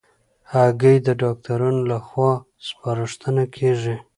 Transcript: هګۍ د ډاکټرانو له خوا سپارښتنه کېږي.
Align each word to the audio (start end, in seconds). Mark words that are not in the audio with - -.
هګۍ 0.51 0.97
د 1.07 1.09
ډاکټرانو 1.21 1.81
له 1.91 1.97
خوا 2.07 2.31
سپارښتنه 2.67 3.43
کېږي. 3.55 3.95